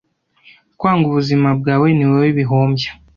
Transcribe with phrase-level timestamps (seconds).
[0.79, 2.89] kwanga ubuzima bwawe niwowe bihombya